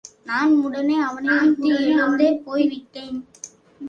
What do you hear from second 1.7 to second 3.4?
எழுந்தே போய் விட்டேன்.